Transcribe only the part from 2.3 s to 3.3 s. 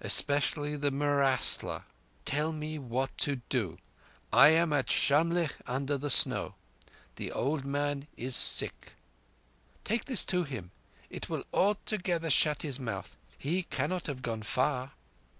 me what